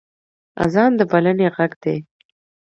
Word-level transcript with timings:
اذان 0.63 0.91
د 0.99 1.01
بلنې 1.11 1.47
غږ 1.55 1.71
دی 1.83 1.97